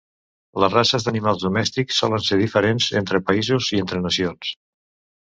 [0.63, 4.55] Les races d'animals domèstics solen ser diferents entre països i entre nacions.